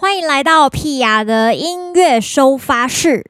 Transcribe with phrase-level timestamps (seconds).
[0.00, 3.24] 欢迎来到屁雅的音乐收发室。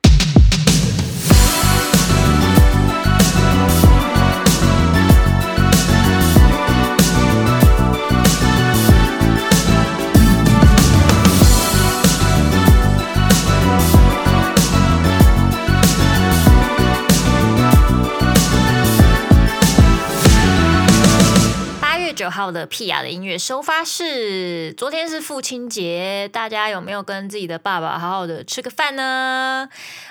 [22.39, 29.69] 号的屁雅的音乐收发室，昨天是父亲节，大家有没有跟自己的爸爸好好的吃个饭呢？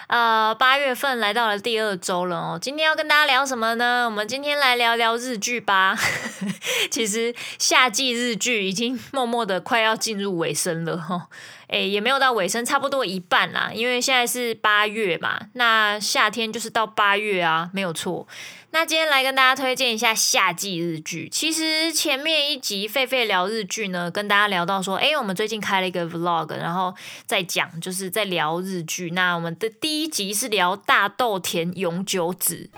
[0.08, 4.04] 呃，八月份来到了第二周了哦，今天要跟大家聊什么呢？
[4.04, 5.98] 我们今天来聊聊日剧吧。
[6.92, 11.30] 其实夏季日剧已经默默的快要进入尾声了哈，
[11.70, 13.72] 哎，也没有到尾声，差不多一半啦。
[13.74, 18.28] 因为现在是八月嘛，那夏天就是到八月啊，没有错。
[18.72, 21.30] 那今天来跟大家推荐一下夏季日剧。
[21.30, 26.94] 其实前面一集狒狒聊日剧呢，跟大家聊到说，哎，我们最近开了一个 vlog，然后
[27.26, 29.12] 再讲，就是在聊日剧。
[29.12, 32.70] 那我们的第一集是聊大豆田永久子，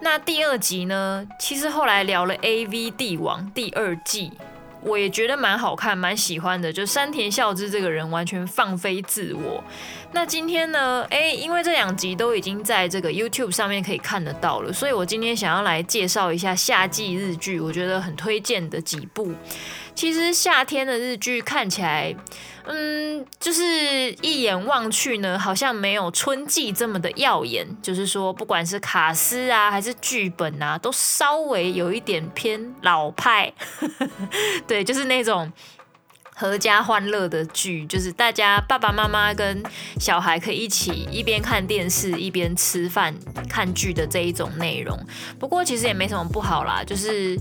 [0.00, 4.32] 那第二集呢，其实后来聊了 AV 帝王第二季。
[4.86, 6.72] 我也觉得蛮好看，蛮喜欢的。
[6.72, 9.62] 就山田孝之这个人完全放飞自我。
[10.12, 11.04] 那今天呢？
[11.10, 19.34] 诶，因为这两集都已经在这个 YouTube 上面可以看得到了，所以我今天想要来介绍一下夏季日剧，我觉得很推荐的几部。
[19.94, 22.14] 其实夏天的日剧看起来，
[22.68, 23.62] 嗯，就是
[24.22, 27.64] 一眼望去呢，好像没有春季这么的耀眼。
[27.80, 33.52] 就是说，不管是卡司啊，还是剧本啊，都稍微有一点偏老派。
[34.66, 35.52] 对，就是那种
[36.34, 39.62] 合家欢乐的剧，就是大家爸爸妈妈跟
[40.00, 43.14] 小孩可以一起一边看电视一边吃饭
[43.48, 44.98] 看剧的这一种内容。
[45.38, 47.38] 不过其实也没什么不好啦，就是。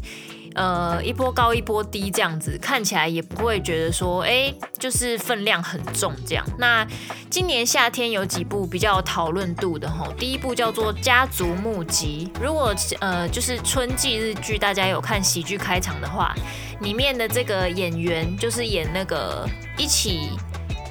[0.55, 6.45] 呃，一波高一波低这样子，看起来也不会觉得说，哎，就是分量很重这样。
[6.57, 6.87] 那
[7.29, 12.31] 今年夏天有几部比较有讨论度的吼，第一部叫做《家族募集》。
[12.41, 16.33] 如果呃，就是春季日剧，大家有看喜剧开场的话，
[16.79, 19.45] 里面的这个演员就是演那个
[19.77, 20.29] 一起，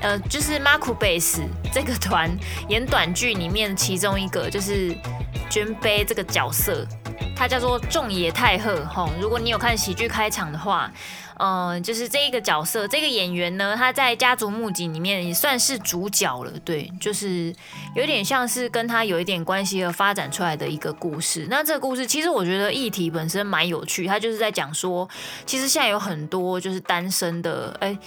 [0.03, 1.41] 呃，就是马库贝斯
[1.73, 2.31] 这个团
[2.69, 4.95] 演短剧里面其中一个，就是
[5.49, 6.87] 捐杯这个角色。
[7.37, 10.91] 他叫做仲野太赫吼，如果你有看喜剧开场的话，
[11.39, 17.55] 嗯、就是这一个角色，这个演员呢，他在家族募集里面也算是主角了，对，就是
[17.97, 21.47] 有点像是跟他有一点关系而发展出来的一个故事。
[21.51, 25.09] 那这个故事其实我觉得议题本身蛮有趣，他就是在讲说，
[25.45, 27.99] 其实现在有很多就是单身的，哎。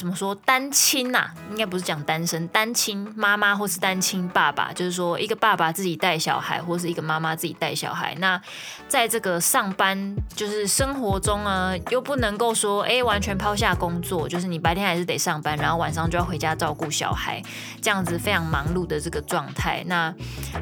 [0.00, 8.14] 怎么说单亲呐、应该不是讲单身，单亲妈妈或是单亲爸爸，就是说一个爸爸自己带小孩，或是一个妈妈自己带小孩。
[8.18, 8.40] 那
[8.88, 17.42] 在这个上班就是生活中啊，又不能够说哎完全抛下工作，就是你白天还是得上班，然后晚上就要回家照顾小孩，
[17.82, 19.84] 这样子非常忙碌的这个状态。
[19.86, 20.14] 那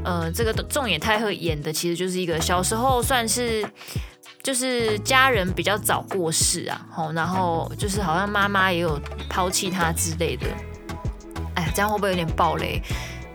[0.02, 3.64] 呃，这个仲野太贺演的其实就是一个小时候算是。
[4.42, 10.46] 就是家人比较早过世啊，吼，然后就是好像妈妈也有抛弃他之类的，
[11.54, 12.82] 哎，这样会不会有点暴雷？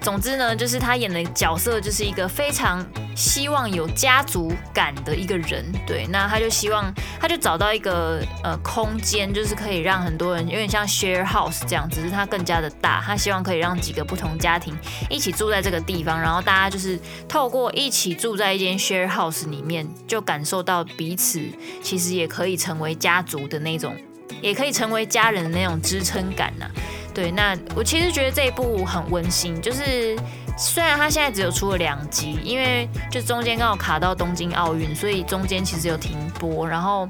[0.04, 14.78] 总之呢，就是他演的角色就是一个非常希望有家族感的一个人，对，那他就希望他就找到一个呃空间，就是可以让很多人有点像 share house 这样，只是他更加的大，他希望可以让几个不同家庭
[15.10, 17.00] 一起住在这个地方，然后大家就是
[17.30, 21.42] 透过一起住在一间 share house 里面，就感受到彼此
[21.82, 23.96] 其实也可以成为家族的那种，
[24.42, 26.70] 也可以成为家人的那种支撑感呐、
[27.14, 30.18] 对，那我其实觉得这一部很温馨，就是
[30.58, 36.68] 虽然它现在只有出了两集，因为就中间刚好卡到东京奥运，所以中间其实有停播。
[36.68, 37.08] 然后，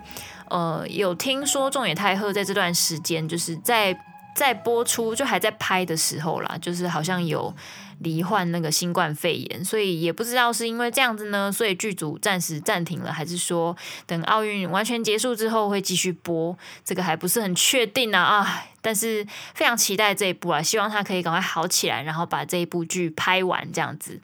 [0.50, 3.98] 呃，有听说中野太贺在这段时间就是在
[4.36, 7.54] 在播出，就还在拍的时候啦，就是好像有。
[8.00, 13.74] 罹患那个新冠肺炎，所以也不知道是因为这样子呢，所以剧组暂时暂停了，还是说
[14.06, 18.66] 等奥运完全结束之后会继续播，这个还不是很确定啊啊！
[18.84, 24.20] 但是非常期待这一部啊，希望他可以赶快好起来，然后把这一部剧拍完这样子。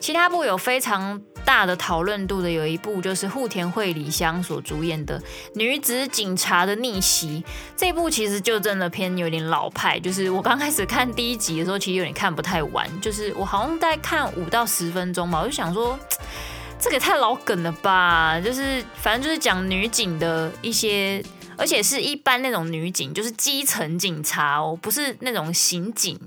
[0.00, 5.20] 其他部有非常大的讨论度的，有一部就是户田惠梨香所主演的
[5.54, 7.44] 《女子警察的逆袭》。
[7.76, 15.96] 这部其实就真的偏有点老派，就是我刚开始看第一集的时候，其实有点看不太完，就是我好像大概看五到十分钟吧，我就想说，
[16.80, 21.22] 这个太老梗了吧，就是反正就是讲女警的一些。
[21.60, 26.18] 而且是一般那种女警，就是基层警察哦，不是那种刑警。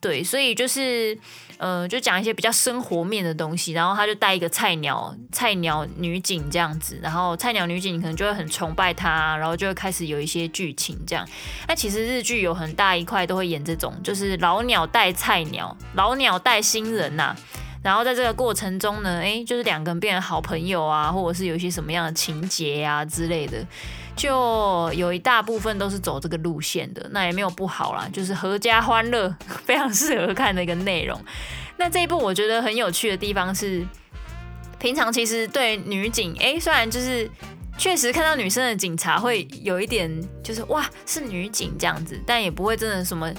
[0.00, 1.18] 对，所以就是，
[1.56, 11.28] 呃，就讲一些比较生活面的东西，然后他就带一个菜鸟菜鸟女警这样子，然后菜鸟女警可能就会很崇拜他，然后就会开始有一些剧情这样。
[11.66, 17.34] 那其实日剧有很大一块都会演这种，就是老鸟带菜鸟，老鸟带新人呐、
[17.82, 23.66] 然后在这个过程中呢，诶，就是两个人变成好朋友啊，或者是有一些什么样的情节啊之类的，
[24.18, 27.08] 就有一大部分都是走这个路线的。
[27.12, 29.34] 那也没有不好啦，就是合家欢乐，
[29.64, 31.18] 非常适合看的一个内容。
[31.76, 33.86] 那这一部我觉得很有趣的地方是，
[34.78, 37.30] 平常其实对女警，诶，虽然就是
[37.78, 40.10] 确实看到女生的警察会有一点
[40.42, 43.32] 就是哇是女警这样子，但也不会真的什么。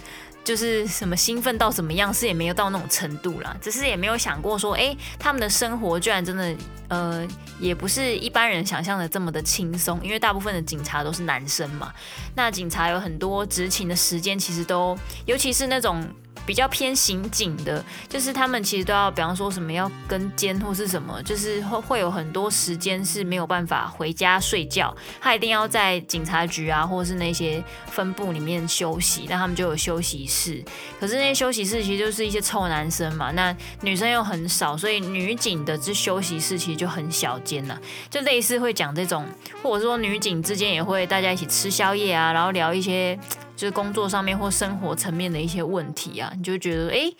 [0.50, 6.56] 就是什么兴奋到怎么样，是也没有到那种程度啦，只是也没有想过说，哎，他们的生活居然真的，
[6.88, 7.28] 呃，
[7.60, 11.94] 也不是一般人想象的这么的轻松，因为大部分的警察都是男生嘛，
[12.34, 14.98] 那警察有很多执勤的时间，其实都，
[15.28, 16.04] 尤其是那种。
[16.50, 24.92] 比较偏刑警的，就是他们其实都要，比方说什么要跟监或是什么，就是会会有很多时间是没有办法回家睡觉，
[25.22, 30.66] 他一定要在警察局啊，或是那些分部里面休息，那他们就有休息室。
[31.00, 37.78] 可是那些休息室其实就是一些臭男生嘛，那女生又很少，所以女警的这休息室其实就很小间呐，
[38.10, 39.24] 就类似会讲这种，
[39.62, 43.20] 或者说女警之间也会大家一起吃宵夜啊，然后聊一些。
[43.60, 47.14] 就是工作上面或生活层面的一些问题啊，你就觉得诶，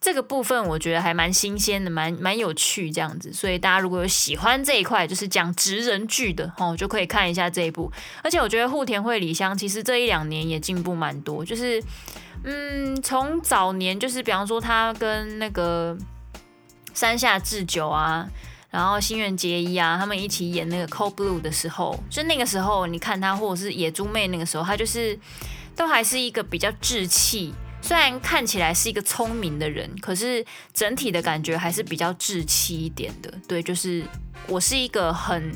[0.00, 3.32] 这个部分我觉得还蛮新鲜的，蛮蛮有趣这样子。
[3.32, 7.92] 所以大家如果有喜欢这一块，就是讲职人剧的哦，就可以看一下这一部。
[8.24, 11.80] 而且我觉得户田惠里香其实这一两年也进步蛮多，就是
[12.42, 15.96] 嗯，从早年就是比方说他跟那个
[16.92, 18.28] 山下智久啊，
[18.70, 25.16] 然后新垣结衣啊，他们一起演那个 Cold Blue 的时候，就那个时候你看他，或者是野猪妹那个时候，他就是。
[25.78, 30.44] 都还是一个比较稚气，虽然看起来是一个聪明的人，可是
[30.74, 33.32] 整体的感觉还是比较稚气一点的。
[33.46, 34.04] 对，就是
[34.48, 35.52] 我是一个很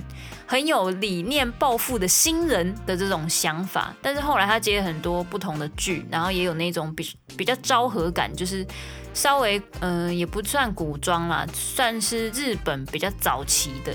[0.46, 3.92] 很有理念、抱负的新人的这种想法。
[4.00, 8.64] 但是后来他接了很多不同的剧，然后也有那种比比较昭和感，就是
[9.12, 13.92] 稍微嗯、也不算古装啦，算是日本比较早期的，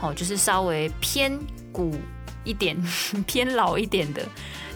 [0.00, 1.38] 哦，就是稍微偏
[1.70, 1.94] 古
[2.42, 2.76] 一点、
[3.28, 4.26] 偏老一点的。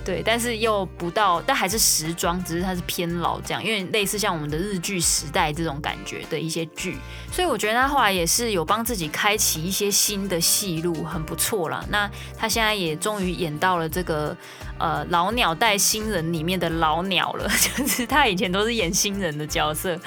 [0.05, 6.97] 对，但是又不到，但还是时装，只是它是偏老这样，因为类似像我们的日剧时代这种感觉的一些剧，
[7.31, 11.85] 所以我觉得他后来也是有帮自己开启一些新的戏路，很不错啦。
[11.89, 14.37] 那他现在也终于演到了这个
[14.79, 19.99] 呃老鸟带新人里面的老鸟了， 就是他以前都是演新人的角色，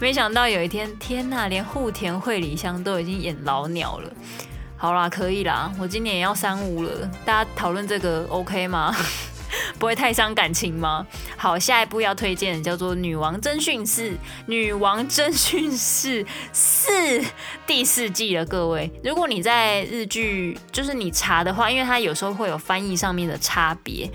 [0.00, 4.10] 没想到有一天，天呐，连户田惠梨香都已经演老鸟了。
[4.78, 8.94] 好啦，可以啦，我今年也要三五了，大家讨论这个 OK 吗？
[9.78, 11.06] 不会太伤感情吗？
[11.36, 14.10] 好，下一步要推荐的叫做《女王侦讯室》，
[14.46, 16.90] 《女王侦讯室四》
[17.66, 18.44] 第四季了。
[18.46, 24.10] 各位，如果你在日剧就是你查的话，因为它有时候会有翻译上面的差别，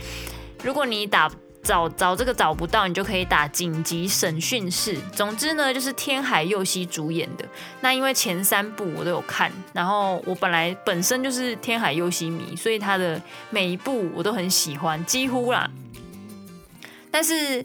[0.64, 1.32] 如果你打。
[1.64, 4.98] 找找这个找不到，你就可以打紧急审讯室。
[5.14, 7.46] 总之呢，就是天海佑希主演的。
[7.82, 13.22] 那因为前三部我都有看，然后我本来本身就是天海佑希迷，所以他的
[13.52, 15.70] 每一部我都很喜欢，几乎啦。
[17.12, 17.64] 但是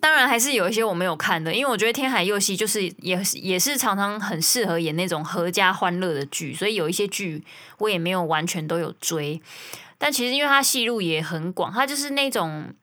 [0.00, 7.44] 当然还是有一些我没有看的，因为我觉得天海佑希就是也也是常常很适合演那种合家欢乐的剧，所以有一些剧
[7.78, 9.40] 我也没有完全都有追。
[9.96, 12.74] 但其实因为他戏路也很广，他就是那种。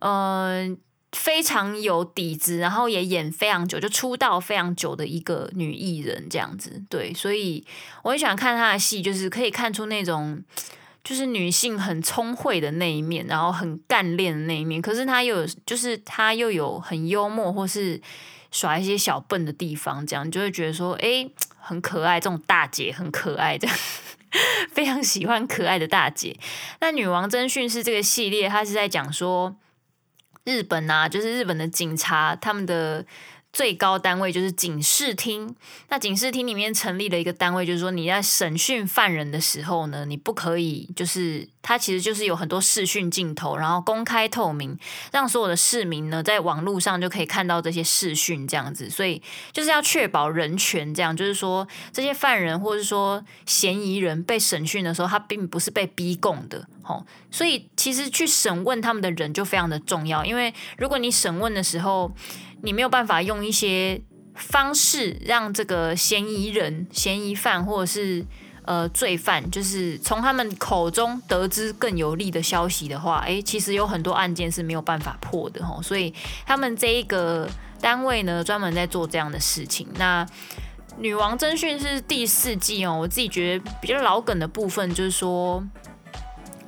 [0.00, 0.76] 嗯、
[1.12, 6.82] 非常有底子，然后也演非常久，就出道非常久的一个女艺人这样子。
[6.88, 7.64] 对，所以
[8.02, 10.42] 我很喜欢看她的戏，就是可以看出那种
[11.02, 14.80] 就是女性很聪慧的那一面，然后很干练的那一面。
[14.80, 18.00] 可是她又有，就是她又有很幽默或是
[18.52, 21.28] 耍一些小笨的地方，这样就会觉得说，哎，
[21.58, 22.20] 很可爱。
[22.20, 23.76] 这种大姐很可爱，这样
[24.70, 26.38] 非常喜欢可爱的大姐。
[26.80, 29.56] 那《女王侦讯是》这个系列，它是在讲说。
[30.50, 33.04] 日本、啊，就是日本的警察，他们的
[33.52, 35.54] 最高单位就是警视厅。
[35.88, 41.48] 那警视厅里面成立了一个单位，就是说你在审讯犯人的时候呢，你不可以就是。
[41.62, 44.78] 它其实就是有很多视讯镜头，然后公开透明，
[45.12, 49.20] 让所有的市民呢在网络上就可以看到这些视讯这样子，所以
[49.52, 62.10] 就是要确保人权，这样就是说这些犯人或者说嫌疑人被审讯的时候，他并不是被逼供的，吼，所以其实去审问他们的人就非常的重要，因为如果你审问的时候，
[62.62, 64.00] 你没有办法用一些
[64.34, 68.24] 方式让这个嫌疑人、嫌疑犯或者是。
[68.66, 76.14] 呃罪犯，就是从他们口中得知更有利的消息的话，哎，其实有很多案件是没有办法破的吼，所以
[76.46, 77.48] 他们这一个
[77.80, 79.88] 单位呢，专门在做这样的事情。
[79.96, 80.24] 那
[80.98, 85.64] 女王侦讯是第四季哦，我自己觉得比较老梗的部分就是说。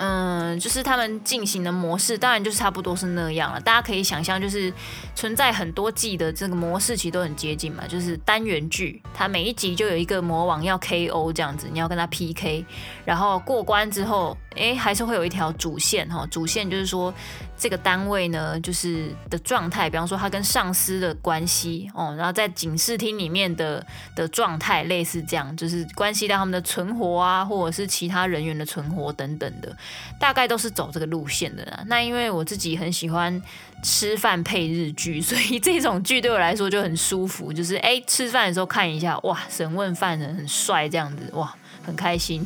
[0.05, 3.61] 嗯，就是他们进行的模式，当然就是差不多是那样了。
[3.61, 4.73] 大家可以想象，就是
[5.15, 7.87] 存在很多季的这个模式，其实都很接近嘛。
[7.87, 12.67] 就是单元剧，它每一集就有一个魔王要 KO 这样子，你要跟他 PK，
[13.05, 16.27] 然后过关之后，哎，还是会有一条主线哈。
[16.31, 17.13] 主线就是说。
[17.59, 29.77] 这个单位呢，就是的状态，比方说他跟上司的关系哦，然后在警视厅里面的的状态类似这样，就是关系到他们的存活啊，或者是其他人员的存活等等的，
[30.19, 31.85] 大概都是走这个路线的啦。
[31.87, 33.41] 那因为我自己很喜欢
[33.85, 41.55] 吃饭配日剧， 所以这种剧对我来说就很舒服，就是哎，吃饭的时候看一下，哇，审问犯人很帅这样子，哇，
[41.85, 42.45] 很开心。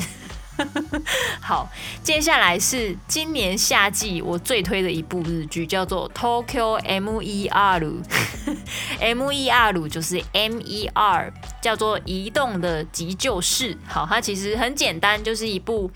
[1.41, 1.69] 好，
[2.03, 7.51] 接下来是今年夏季我最推的一部日剧，叫做《Tokyo MER》。
[9.01, 13.77] MER 就是 MER，叫做移动的急救室。
[13.87, 15.91] 好，它其实很简单，就是一部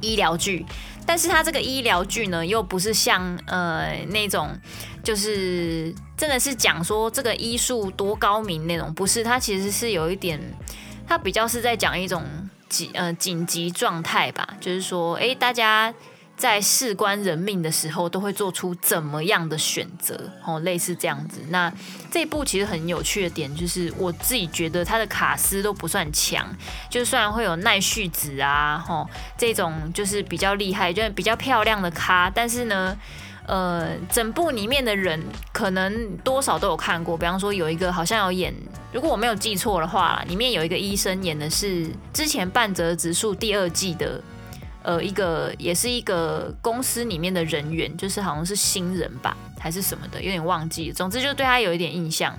[0.00, 0.64] 医疗剧。
[1.06, 4.50] 但是它这个医疗剧呢，又不是像呃那种，
[5.02, 9.22] 就是真的是讲说这个医术多高明那种，不是。
[9.22, 10.40] 它其实是有一点，
[11.06, 12.22] 它比较是在讲一种。
[12.74, 15.94] 紧呃紧急状态吧，就是说，哎，大家
[16.36, 20.18] 在事关人命的时候，都会做出怎么样的选择？
[20.44, 21.40] 哦，类似这样子。
[21.50, 21.72] 那
[22.10, 26.44] 这一部其实很有趣的点，就是我自己觉得它的卡斯都不算强，
[26.90, 32.96] 就虽然会有奈绪子啊，吼、哦、这种就是比较厉害，就是比较漂亮的咖，但是呢。
[33.46, 35.22] 呃，整部里面的人
[35.52, 38.54] 可能多少都有看过，比方说有一个好像有演，
[38.90, 44.18] 如果我没有记错的话，里面有一个医生演的是之前半泽直树第二季的，
[44.82, 50.90] 呃，一个也是一个公司里面的人员，就是好像是新人吧，还是什么的，有点忘记。
[50.90, 52.34] 总之就对他有一点印象。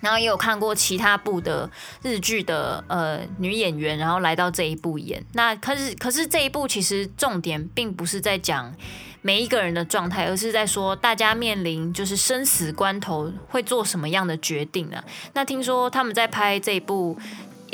[0.00, 1.70] 然后也有看过其他部的
[2.02, 5.24] 日剧的呃女演员，然后来到这一部演。
[5.34, 8.74] 那可是可是这一部其实重点并不是在讲。
[9.24, 15.02] 每一个人的状态，而是在说大家面临就是生死关头会做什么样的决定呢？
[15.32, 17.16] 那听说他们在拍这部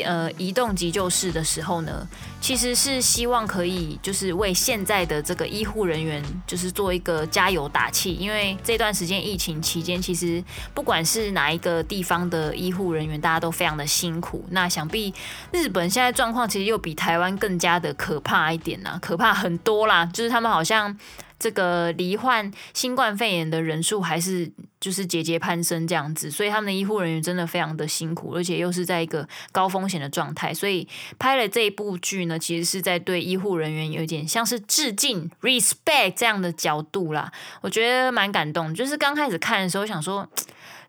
[0.05, 2.07] 呃移动急救室的时候呢，
[2.39, 14.45] 其实是希望可以就是为现在的这个医护人员就是做一个加油打气，因为这段时间疫情期间，其实不管是哪一个地方的医护人员，大家都非常的辛苦。
[14.51, 15.15] 那想必
[15.51, 20.95] 日本现在状况其实又比台湾更加的可怕一点呐，可怕很多啦，就是他们好像。
[21.39, 30.87] 这个罹患新冠肺炎的人数还是就是节节攀升这样子，所以他们的医护人员真的非常的辛苦，而且又是在一个高风险的状态，所以
[31.19, 37.31] 拍了这一部剧呢，其实是在对医护人员有点像是致敬 respect 这样的角度啦，
[37.61, 38.75] 我觉得蛮感动。
[38.75, 40.29] 就是刚开始看的时候，想说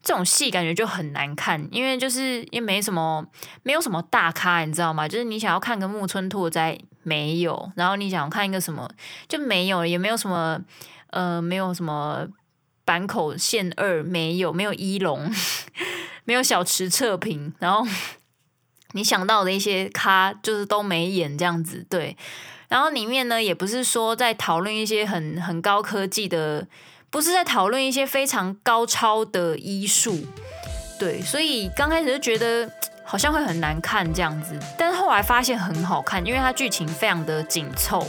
[0.01, 3.25] 这种戏感觉就很难看，因为就是也没什么
[3.63, 5.07] 没有什么大咖，你知道吗？
[5.07, 6.77] 就是你想要看个木村拓哉。
[7.03, 8.89] 没有，然后你想看一个什么
[9.27, 10.59] 就没有，也没有什么，
[11.11, 12.27] 呃，没有什么
[12.85, 15.31] 坂口宪二，没有，没有一龙，
[16.25, 17.87] 没有小池测评，然后
[18.91, 22.17] 你想到的一些咖就是都没演这样子，对。
[22.67, 26.67] 然后里面呢，也不是说在讨论一些很很高科技的，
[27.09, 30.25] 不是在讨论一些非常高超的医术，
[30.99, 31.21] 对。
[31.21, 32.71] 所以刚开始就觉得。
[33.09, 38.05] 好像会很难看这样子，但是后来发现很好看，因为它剧情非常的紧凑，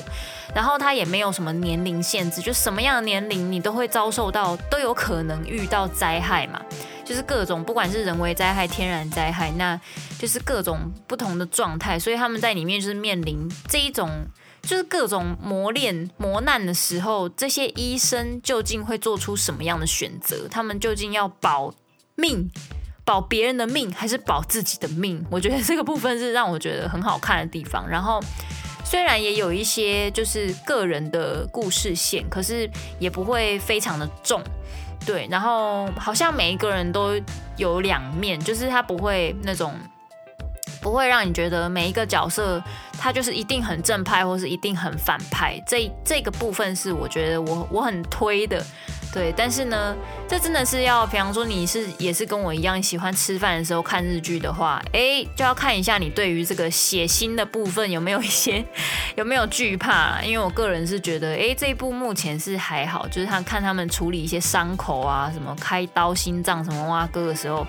[0.55, 6.61] 然后它也没有什么年龄限制，就什么样的年龄你都会遭受到，都有可能遇到灾害嘛，
[7.03, 9.81] 就是各种不管是人为灾害、天然灾害，那
[10.19, 14.27] 就是各种不同的状态，所以他们在里面就是面临这一种
[14.61, 20.47] 就是各种磨练、磨难的时候，这些医生究竟会做出什么样的选择？
[20.51, 21.73] 他们究竟要保
[22.17, 22.51] 命？
[23.11, 25.27] 保别人的命还是保自己的命？
[25.29, 27.85] 我觉得这个部分是让我觉得很好看的地方。
[27.89, 28.21] 然后
[28.85, 34.41] 虽然也有一些就是个人的故事线，可是也不会非常的重。
[35.05, 37.21] 对，然后好像每一个人都
[37.57, 39.75] 有两面，就是他不会那种
[40.81, 42.63] 不会让你觉得每一个角色
[42.97, 45.61] 他就是一定很正派，或是一定很反派。
[45.67, 48.65] 这这个部分是我觉得我我很推的。
[49.13, 49.97] 对，但是呢，
[50.29, 58.65] 这真的是要，比方说你是也是跟我一样喜欢吃饭的时候看日剧的话，哎，就要看一下你对于这个血腥的部分有没有一些
[59.17, 60.23] 有没有惧怕。
[60.23, 67.67] 因为我个人是觉得，哎，这一部目前是还好，就是他看他们处理一些伤口啊，什么开刀、心脏什么挖割的时候，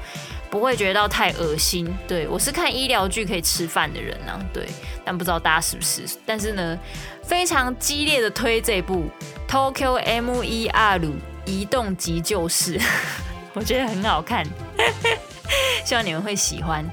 [0.51, 1.91] 不会觉得到太恶心。
[2.07, 4.67] 对，我是看医疗剧可以吃饭的人呢、对，
[5.03, 6.03] 但不知道大家是不是？
[6.23, 6.77] 但是呢，
[7.23, 9.05] 非常激烈的推这部
[9.51, 11.11] 《Tokyo MER
[11.45, 12.77] 移动急救室》，
[13.53, 14.45] 我觉得很好看，
[15.85, 16.85] 希望你们会喜欢。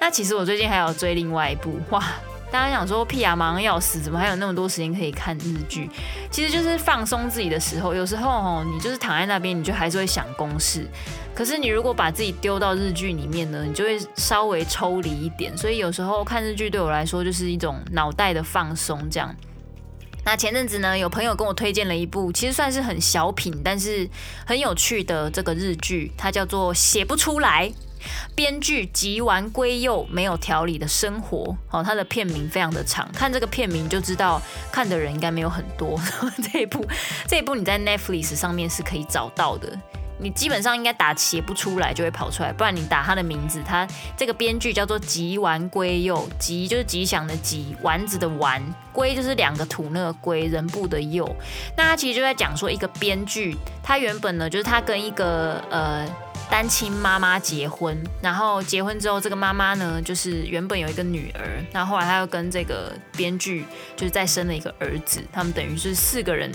[0.00, 2.02] 那其实我最近还有追另外一部，哇！
[2.50, 5.88] 大家想说屁啊，马上要死，怎么还有那么多时间可以看日剧？
[6.30, 7.94] 其实就是放松自己的时候。
[7.94, 10.86] 有时候哦，你就是躺在那边，你就还是会想公事。
[11.34, 15.56] 可是你如果把自己丢到日剧里面呢，你就会稍微抽离一点。
[15.56, 19.08] 所以有时候看日剧对我来说就是一种脑袋的放松。
[19.08, 19.34] 这样。
[20.24, 24.08] 那前阵子呢，有朋友跟我推荐了一部，其实算是很小品，但是
[24.46, 27.68] 很有趣的这个日剧，它叫做《写不出来》。
[28.34, 36.00] 编剧吉丸圭佑没有条理的生活，哦，它的片名非常的长，看这个片名就知道看的人应该没有很多。
[36.52, 36.84] 这一部，
[37.28, 39.78] 这一部你在 Netflix 上面是可以找到的，
[40.22, 43.86] 你基本上应该打写不出来就会跑出来，不然你打他的名字，他
[44.16, 48.62] 这个编剧叫做吉丸圭佑，吉就是吉祥的吉，丸子的丸，
[48.92, 51.28] 圭就是两个土那个圭，人部的佑。
[51.76, 56.06] 那他其实就在讲说一个编剧，他原本呢就是他跟一个呃。
[56.50, 63.64] 单亲妈妈结婚，然后结婚之后，这个妈妈呢，就是原本有一个女儿，那后，后来她又跟这个编剧，
[63.96, 66.52] 就是再生了一个儿子，他们等于是四个人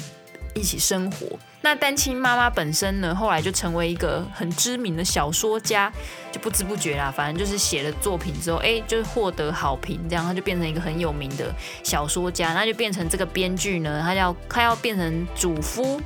[0.57, 1.27] 一起生活。
[1.61, 5.91] 那单亲妈妈本身呢，后来就成为一个很知名的小说家，
[6.31, 16.01] 就不知不觉啦，反正就是写了作品之后，哎，就是获得好评，这样他就变成一个很有名的小说家，那就变成这个编剧呢，他要他要变成主夫。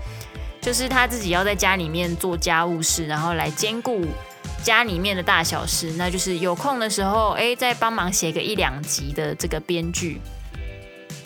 [0.62, 4.06] 就是他自己要在家里面做家务事，然后来兼顾
[4.64, 10.22] 家里面的大小事，那就是有空的时候，哎，再帮忙写个一两集的这个编剧。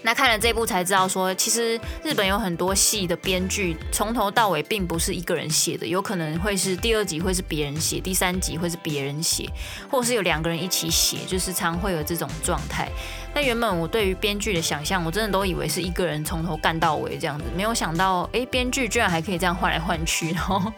[0.06, 9.50] 那看了这部才知道说，其实日本有很多戏的编剧从头到尾并不是一个人写的，有可能会是第二集会是别人写，第三集会是别人写，
[9.90, 12.88] 或是有两个人一起写，就是常会有这种状态。
[13.36, 20.74] 那原本我对于编剧的想象，我真的都以为是一个人从头干到尾这样子，没有想到，哎，编剧居然还可以这样换来换去，然后，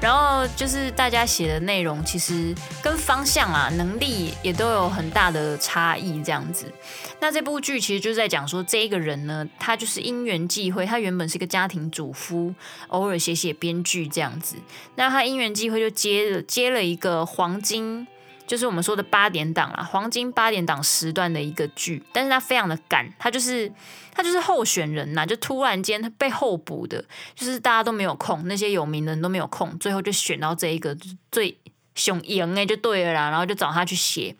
[0.00, 6.66] 然后就是大家写的内容其实跟方向啊、能力也都有很大的差异这样子。
[7.20, 8.60] 那这部剧其实就是在讲说。
[8.72, 12.54] 这一个人呢，他就是因缘际会，他原本是个家庭主夫，
[12.88, 14.56] 偶尔写写编剧这样子。
[14.96, 18.06] 那他因缘际会就接了接了一个黄金，
[18.46, 22.02] 就是我们说的八点档啦，黄金八点档时段的一个剧。
[22.12, 23.72] 但是他非常的赶，他就是
[24.12, 30.96] 他就是候选人呐，就突然间被候补的，就是大家都没有空，那些有名的人都没有空，最后就选到这一个
[31.30, 31.56] 最
[31.94, 34.36] 雄赢哎，就对了啦，然后就找他去写。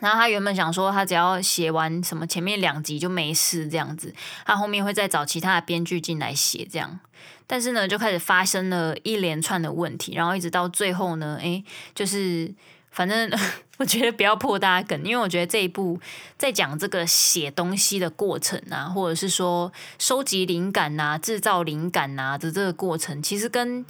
[0.00, 4.12] 然后他原本想说，他只要写完什么前面两集就没事这样子，
[4.44, 6.98] 他后面会再找其他的编剧进来写这样。
[7.46, 11.62] 但是呢，就开始发生了一连串的问题，然后一直到最后呢，诶，
[11.94, 12.52] 就是
[12.92, 13.28] 反正
[13.78, 15.98] 我觉得不要破大家梗，因为我觉得这一部
[16.38, 23.84] 在讲这个写东西的过程啊，或者是说收集灵感呐、制造灵感呐的这个过程，其实跟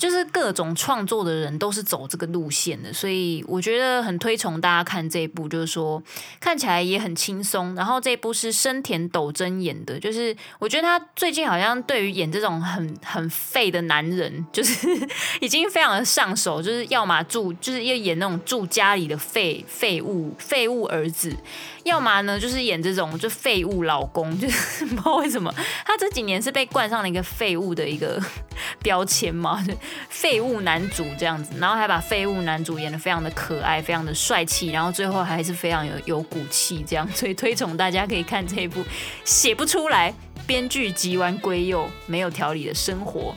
[0.00, 6.02] 就是各种创作的人都是走这个路线的，所以我觉得很推崇大家看这一部，就是说
[6.40, 7.74] 看起来也很轻松。
[7.74, 14.88] 然后这一部是生田斗真演的，就是我觉得他最近好像对于演这种很很废的男人，就是
[15.42, 21.36] 已经非常的上手，就是要么住，就是要演那种住家里的废废物废物儿子。
[21.84, 25.52] 要么呢，就是演这种就废物老公，就是 不知道为什么
[25.84, 28.22] 他这几年是被冠上了一个废物的一个
[28.82, 29.62] 标签嘛，
[30.08, 38.84] 废物男主这样子，然后还把废物男主演得非常的可爱，非常的帅气，然后最后还是非常有有骨气这样，所以推崇大家可以看这一部
[39.24, 40.12] 写不出来，
[40.46, 43.34] 编剧吉丸圭佑没有条理的生活。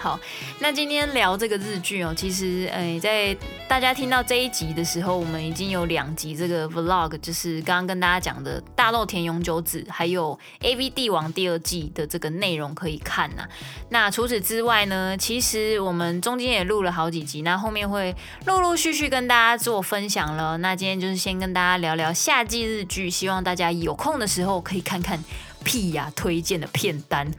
[0.00, 0.18] 好，
[0.60, 3.36] 那今天聊这个日剧哦，其实，哎，在
[3.68, 13.46] 大家听到这一集的时候，我们已经有两集这个 vlog，就是刚刚跟大家讲的大豆田永久子，还有 AV 帝王第二季的这个内容可以看呐。
[13.90, 20.56] 那除此之外呢，其实我们中间也录了好几集，那后面会陆陆续续跟大家做分享了。
[20.56, 25.22] 那今天就是先跟大家聊聊夏季日剧，希望大家有空的时候可以看看。
[25.64, 26.10] 屁呀！
[26.16, 27.30] 推荐的片单。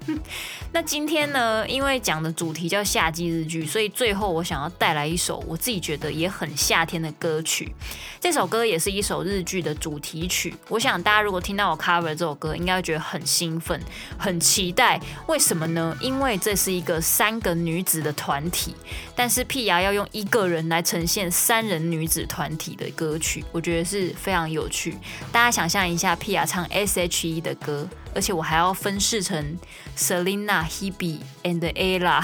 [0.72, 7.72] 那今天呢，因为讲的主题叫夏季日剧，所以最后我想要带来一首我自己觉得也很夏天的歌曲。
[8.20, 10.54] 这首歌也是一首日剧的主题曲。
[10.68, 13.80] 我想大家如果听到我 cover 这首歌，应该会觉得很兴奋、
[14.18, 15.00] 很期待。
[15.26, 15.96] 为什么呢？
[16.00, 18.74] 因为这是一个三个女子的团体，
[19.16, 24.96] 但是屁呀要用一个人来呈现三人女子团体的歌曲，我觉得是非常有趣。
[25.32, 27.49] 大家想象一下，屁呀唱 S.H.E 的。
[27.50, 29.58] 的歌，而且我还要分饰成
[29.96, 32.22] Selina、Hebe and Ella，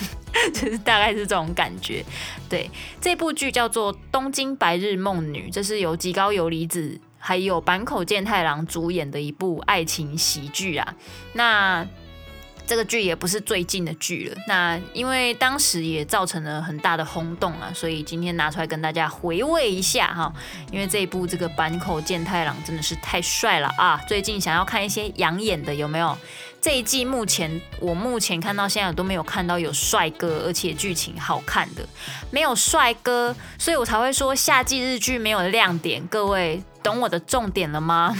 [0.52, 2.04] 就是大概是这种感觉。
[2.48, 10.94] 对，这部剧叫做《东京白日梦女》，这是由极高游离子还有坂口健太郎主演的一部爱情喜剧啊。
[11.32, 11.86] 那
[12.66, 20.32] 这个剧也不是最近的剧了，那因为当时也造成了很大的轰动啊，所以今天拿出来跟大家回味一下哈。
[20.72, 24.00] 因为这一部这个坂口健太郎真的是太帅了啊！
[24.08, 26.18] 最近想要看一些养眼的有没有？
[26.60, 31.86] 这一季目前我目前看到现在我都没有看到有帅哥，而且剧情好看的，
[32.32, 36.04] 没有帅哥，所以我才会说夏季日剧没有亮点。
[36.08, 38.12] 各位懂我的重点了吗？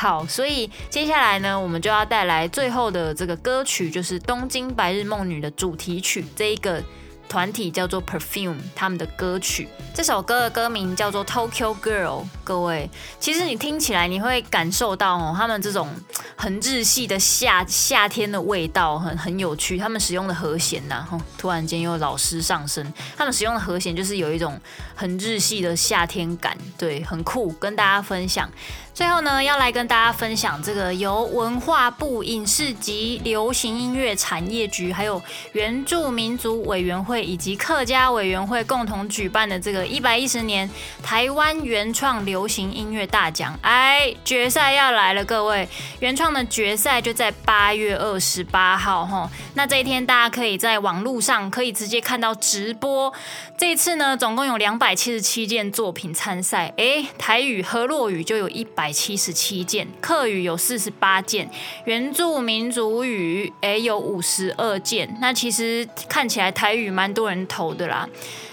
[0.00, 6.80] 好，所以接下来呢，我们就要带来最后的这个歌曲，就是《东京白日梦女》的主题曲，这一个。
[7.28, 12.24] 团体叫做 Perfume，他们的歌曲，这首歌的歌名叫做 Tokyo Girl。
[12.42, 15.88] 各位，其实你听起来你会感受到哦，他们这种
[16.34, 19.76] 很日系的夏夏天的味道，很很有趣。
[19.76, 24.58] 他们使用的和弦呐，吼，突然间又老师上身，他们使用的和弦就是有一种
[24.94, 28.50] 很日系的夏天感，对，很酷，跟大家分享。
[28.94, 40.68] 最后呢，要来跟大家分享这个由文化部影视及流行音乐产业局，还有原住民族委员会以及客家委员会共同举办的这个一百一十年
[41.02, 43.58] 台湾原创流行音乐大奖。
[43.62, 45.66] 哎，决赛要来了，各位，
[46.00, 49.30] 原创的决赛就在八月二十八号哈。
[49.54, 53.10] 那这一天大家可以在网络上可以直接看到直播。
[53.56, 56.74] 这次呢，总共有两百七十七件作品参赛。
[56.76, 58.92] 哎，台语河洛语就有一百。
[58.98, 61.48] 七十七件，客语有四十八件，
[61.84, 65.16] 原住民族语诶有五十二件。
[65.20, 68.08] 那其实看起来台语蛮多人投的啦。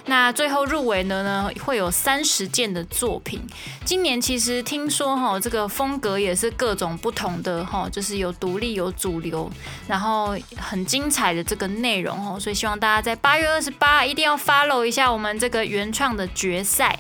[0.08, 3.42] 那最后入围的呢，会有三十件的作品。
[3.84, 9.50] 今年其实听说哈，这个风格也是各种不同的哈，就是有独立有主流，
[9.88, 12.40] 然后很精彩的这个内容哈。
[12.40, 17.00] 所以希望大家在八月二十八一定要 follow 一下我们这个原创的决赛。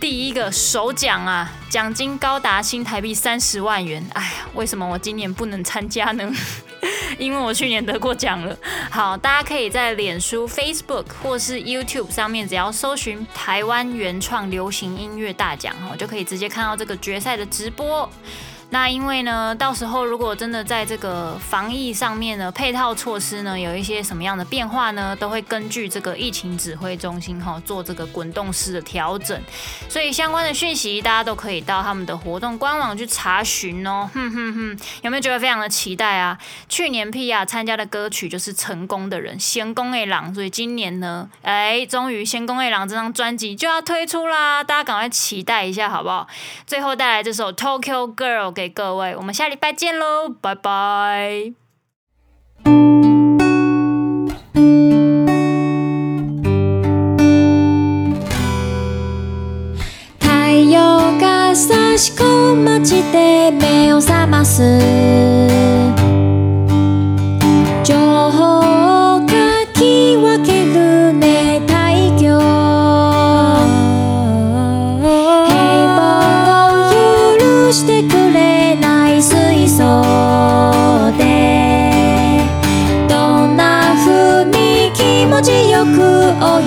[0.00, 4.02] 第一个首奖啊，奖金高达新台币三十万元。
[4.14, 6.32] 哎呀，为什么我今年不能参加呢？
[7.18, 8.56] 因为我去年得过奖了。
[8.90, 18.10] 好，大家可以在脸书、Facebook 或是 YouTube 上面，只要搜寻台湾原创流行音乐大奖，哈，就可以直接看到这个决赛的直播。
[18.72, 29.36] 那因为呢，到时候如果真的在这个防疫上面呢，配套措施呢，有一些什么样的变化呢，都会根据这个疫情指挥中心哈做这个滚动式的调整。
[29.88, 34.08] 所以相关的讯息，大家都可以到他们的活动官网去查询哦。
[34.14, 36.38] 哼哼哼，有没有觉得非常的期待啊？
[36.68, 37.44] 去年 P.R.
[37.44, 46.28] 参加的歌曲就是《成功的人》，仙公卫郎，所以今年呢，哎，终于仙公卫郎这张专辑就要推出啦，大家赶快期待一下好不好？
[46.68, 48.52] 最后带来这首《Tokyo Girl》。
[48.59, 51.53] 给各位，我们下礼拜见喽，拜拜。
[60.19, 64.61] 太阳が差し込む街で目を覚ます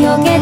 [0.02, 0.33] 梦见